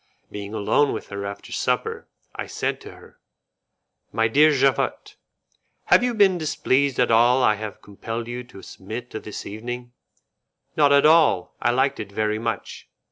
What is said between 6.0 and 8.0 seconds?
you been displeased at all I have